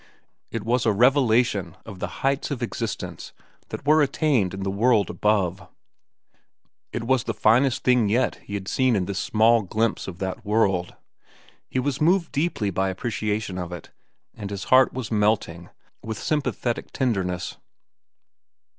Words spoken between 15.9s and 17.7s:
with sympathetic tenderness.